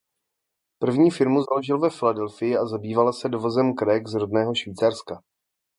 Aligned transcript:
První 0.79 1.11
firmu 1.11 1.43
založil 1.43 1.79
ve 1.79 1.89
Filadelfii 1.89 2.57
a 2.57 2.65
zabývala 2.65 3.13
se 3.13 3.29
dovozem 3.29 3.75
krajek 3.75 4.07
z 4.07 4.13
rodného 4.13 4.55
Švýcarska. 4.55 5.21